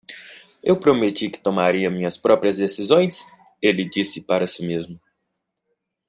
[0.63, 3.23] "Eu prometi que tomaria minhas próprias decisões?",
[3.61, 4.99] ele disse para si mesmo.